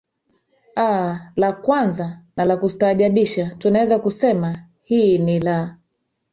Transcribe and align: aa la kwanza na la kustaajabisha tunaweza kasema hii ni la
aa 0.87 1.11
la 1.35 1.51
kwanza 1.51 2.21
na 2.35 2.45
la 2.45 2.57
kustaajabisha 2.57 3.55
tunaweza 3.57 3.99
kasema 3.99 4.65
hii 4.81 5.17
ni 5.17 5.39
la 5.39 5.77